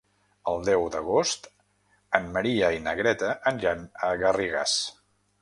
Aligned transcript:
El 0.51 0.55
deu 0.69 0.85
d'agost 0.95 1.45
en 2.21 2.25
Maria 2.39 2.73
i 2.79 2.81
na 2.87 2.95
Greta 3.01 3.31
aniran 3.53 3.87
a 4.09 4.13
Garrigàs. 4.25 4.77